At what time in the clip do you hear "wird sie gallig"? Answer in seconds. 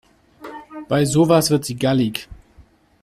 1.51-2.27